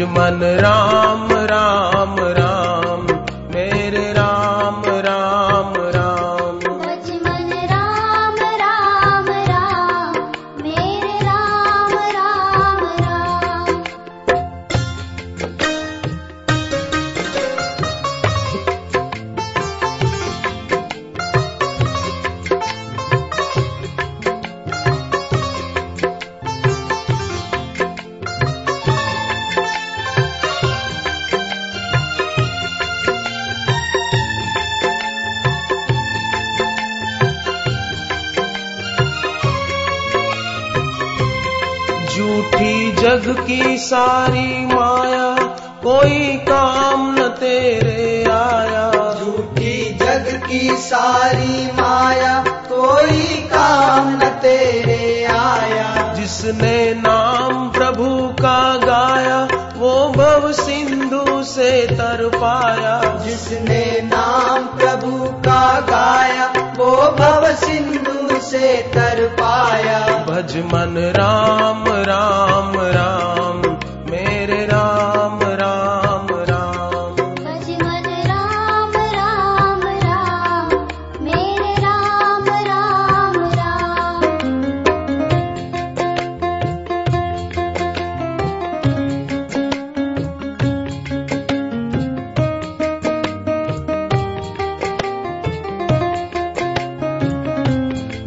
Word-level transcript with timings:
भज 0.00 0.08
मन 0.08 0.40
राम 0.44 1.32
राम 1.32 1.46
राम। 1.46 1.89
की 43.34 43.78
सारी 43.78 44.66
माया 44.66 45.34
कोई 45.82 46.36
काम 46.36 47.14
न 47.14 47.22
तेरे 47.22 48.24
आया। 48.30 49.14
झूठी 49.14 49.98
जग 50.02 50.42
की 50.48 50.76
सारी 50.76 51.66
माया 51.66 52.44
कोई 52.48 53.22
काम 53.22 54.08
न 54.08 54.20
तेरे 54.20 55.24
आया। 55.24 56.12
जिसने 56.12 56.94
नाम 56.94 57.68
प्रभु 57.68 58.28
का 58.28 58.76
गाया 58.76 59.48
वो 59.76 60.12
भव 60.16 60.52
सिंधु 60.52 61.42
से 61.42 61.86
तर 61.86 62.30
पाया। 62.34 63.18
जिसने 63.26 64.00
नाम 64.04 64.78
प्रभु 64.78 65.24
का 65.24 65.80
गाया 65.80 66.46
वो 66.76 66.96
भव 66.96 67.54
सिंधु 67.54 68.40
से 68.40 68.76
तर 68.94 69.36
पाया। 69.40 70.00
भज 70.30 70.56
मन 70.56 71.12
राम 71.16 71.84
राम 71.88 72.72
राम। 72.76 73.29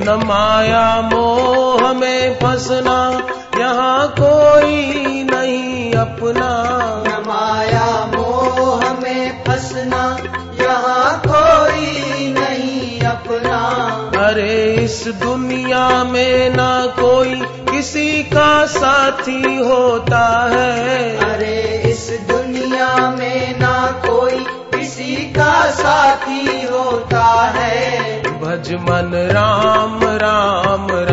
न 0.00 0.12
माया 0.26 0.84
मोह 1.02 1.92
में 1.92 2.34
फंसना 2.40 2.98
यहाँ 3.58 4.08
कोई 4.20 5.22
नहीं। 5.30 5.77
अपना। 6.18 6.50
न 7.06 7.22
माया 7.26 7.90
मोह 8.06 8.92
में 8.92 9.44
फंसना 9.44 10.04
यहाँ 10.60 11.22
कोई 11.26 12.32
नहीं 12.32 13.00
अपना। 13.00 13.58
अरे 14.26 14.74
इस 14.74 15.04
दुनिया 15.08 16.04
में 16.04 16.50
ना 16.50 16.86
कोई 16.86 17.34
किसी 17.70 18.22
का 18.22 18.66
साथी 18.66 19.56
होता 19.56 20.24
है। 20.52 21.16
अरे 21.18 21.82
इस 21.86 22.10
दुनिया 22.30 23.10
में 23.10 23.60
ना 23.60 24.02
कोई 24.06 24.44
किसी 24.74 25.16
का 25.16 25.70
साथी 25.70 26.66
होता 26.66 27.26
है। 27.54 28.22
भज 28.22 28.72
मन 28.72 29.10
राम 29.14 30.00
राम 30.02 30.18
राम 30.18 31.07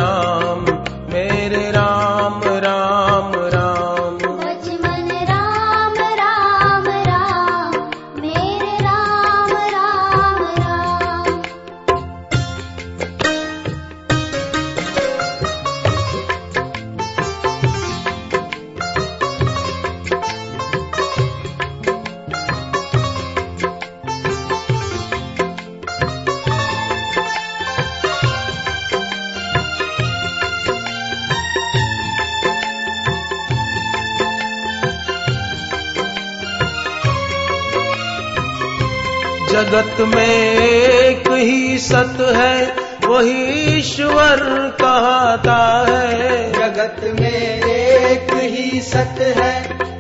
जगत 39.56 40.00
में 40.00 40.56
एक 40.56 41.28
ही 41.32 41.78
सत 41.80 42.18
है 42.36 42.76
वही 43.06 43.78
ईश्वर 43.78 44.42
कहता 44.82 45.60
है। 45.90 46.52
जगत 46.54 46.98
में 47.20 47.64
एक 47.64 48.34
ही 48.34 48.82
सत 48.82 49.22
है 49.38 49.54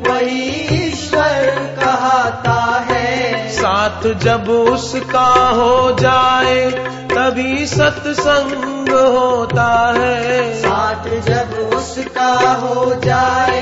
वही 0.07 0.49
ईश्वर 0.79 1.49
कहता 1.79 2.57
है। 2.89 3.47
साथ 3.51 4.07
जब 4.19 4.49
उसका 4.49 5.27
हो 5.51 5.97
जाए 6.01 6.69
तभी 7.13 7.65
सत्संग 7.67 8.89
होता 8.89 9.71
है। 9.97 10.53
साथ 10.55 11.09
जब 11.21 11.57
उसका 11.77 12.31
हो 12.55 12.93
जाए 13.05 13.61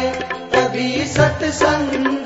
तभी 0.54 1.06
सत्संग 1.08 2.23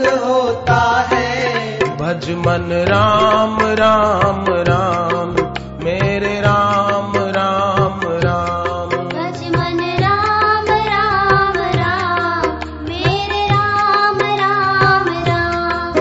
भज 2.17 2.29
मन 2.45 2.72
राम 2.89 3.57
राम 3.79 4.45
राम 4.69 5.33
मेरे 5.86 6.33
राम 6.41 7.12
राम 7.36 8.00
राम। 8.24 8.95
भज 9.12 9.44
मन 9.56 9.81
राम 10.01 10.71
राम 10.88 11.57
राम 11.75 12.50
मेरे 12.88 13.44
राम 13.51 14.18
राम 14.41 15.07
राम। 15.27 15.95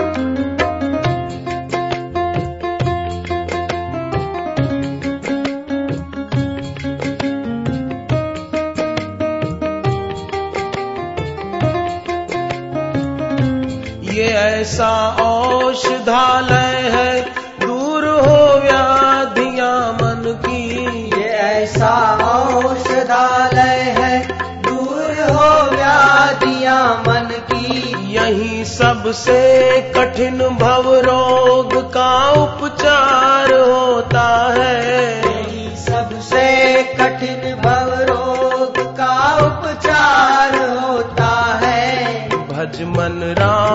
ये 14.13 14.27
ऐसा 14.33 14.91
औषधालय 15.67 16.75
है 16.75 17.21
दूर 17.59 18.05
हो 18.05 18.59
व्याधियाँ 18.59 19.93
मन 19.93 20.21
की। 20.45 20.61
ये 21.17 21.27
ऐसा 21.29 21.91
औषधालय 22.25 23.81
है 23.99 24.27
दूर 24.61 25.11
हो 25.31 25.75
व्याधियाँ 25.75 27.03
मन 27.07 27.27
की। 27.51 28.15
यही 28.15 28.65
सबसे 28.65 29.41
कठिन 29.97 30.37
भव 30.37 30.93
रोग 30.95 31.93
का 31.93 32.31
उपचार 32.31 33.53
होता 33.53 34.53
है। 34.57 35.19
यही 35.19 35.75
सबसे 35.75 36.47
कठिन 36.83 37.55
भव 37.55 37.93
रोग 38.03 38.79
का 38.97 39.35
उपचार 39.45 40.55
होता 40.79 41.59
है। 41.63 42.29
भजमन 42.29 43.35
राम 43.39 43.57
राम 43.57 43.66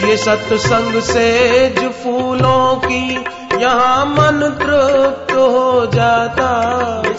ये 0.00 0.16
सत्संग 0.16 1.00
सेज 1.02 1.78
फूलों 1.92 2.76
की 2.76 3.24
यहाँ 3.62 4.06
मन 4.06 4.40
तृप्त 4.58 5.32
हो 5.32 5.86
जाता। 5.94 6.48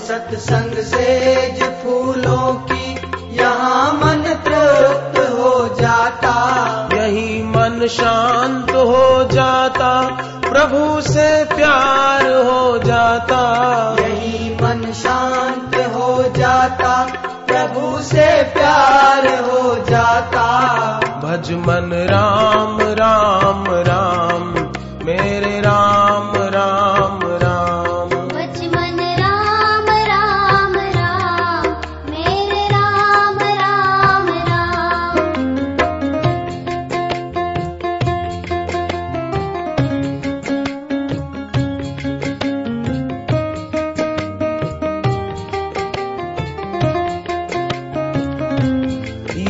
सत्संग 0.08 0.74
सेज 0.84 1.64
फूलों 1.64 2.54
की 2.54 2.96
यहाँ 3.38 3.94
मन 3.94 4.24
तृप्त 4.46 5.20
हो 5.30 5.54
जाता। 5.82 6.34
यही 6.94 7.44
मन 7.44 7.88
शांत 7.88 8.72
हो 8.72 9.24
जाता 9.32 9.92
प्रभु 10.50 11.02
से 11.02 11.30
प्यार 11.46 12.26
हो 12.46 12.78
जाता। 12.78 13.42
यही 14.00 14.54
मन 14.56 14.92
शांत 14.94 15.76
हो 15.96 16.24
जाता 16.38 16.94
प्रभु 17.48 18.00
से 18.04 18.28
प्यार 18.44 19.28
हो 19.42 19.76
जाता। 19.90 20.46
भज 21.24 21.52
मन 21.52 21.90
राम 22.10 22.41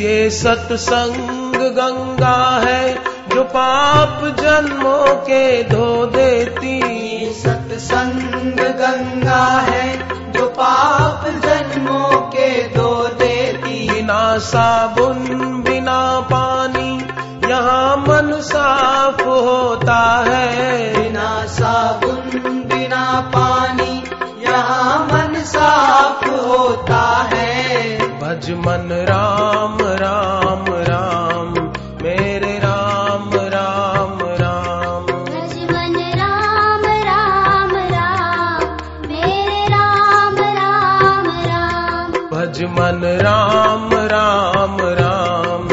ये 0.01 0.29
सत्संग 0.29 1.53
गंगा 1.53 2.61
है 2.63 2.93
जो 3.29 3.43
पाप 3.43 4.21
जन्मों 4.39 5.15
के 5.15 5.63
धो 5.63 6.05
देती। 6.05 6.81
सत्संग 7.33 8.57
गंगा 8.57 9.45
है 9.59 9.87
जो 10.31 10.45
पाप 10.47 11.27
जन्मों 11.27 12.21
के 12.21 12.67
धो 12.67 13.07
देती। 13.07 13.91
बिना 13.91 14.37
साबुन 14.37 15.19
बिना 15.63 16.19
पानी 16.19 16.91
यहाँ 17.51 17.97
मन 17.97 18.41
साफ़ 18.41 19.21
होता 19.21 20.23
है। 20.27 20.93
बिना 20.97 21.45
साबुन 21.45 22.39
बिना 22.73 23.31
पानी 23.35 23.70
भज 28.31 28.51
मन 28.51 28.89
राम 29.09 29.77
राम 29.81 30.65
राम 30.89 31.49
मेरे 32.03 32.59
राम 32.59 33.29
राम 33.33 34.19
राम। 34.41 35.05
भज 35.25 35.57
मन 35.71 35.97
राम 36.15 36.85
राम 36.85 37.75
राम 37.75 38.55
मेरे 39.07 39.67
राम 39.67 40.39
राम 40.59 41.27
राम। 41.49 42.11
भज 42.31 42.63
मन 42.63 43.03
राम 43.21 43.93
राम 43.93 44.77
राम। 45.01 45.70